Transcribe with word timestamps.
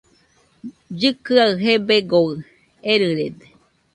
Llɨkɨaɨ 0.99 1.51
gebegoɨ 1.61 2.33
erɨrede. 2.91 3.47